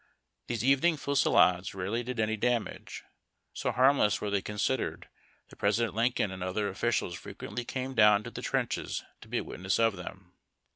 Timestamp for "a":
9.37-9.43